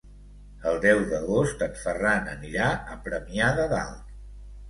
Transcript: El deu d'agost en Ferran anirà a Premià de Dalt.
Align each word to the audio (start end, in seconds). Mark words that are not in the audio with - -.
El 0.69 0.77
deu 0.85 1.01
d'agost 1.09 1.59
en 1.65 1.75
Ferran 1.83 2.31
anirà 2.33 2.69
a 2.95 2.99
Premià 3.09 3.51
de 3.61 3.67
Dalt. 3.75 4.17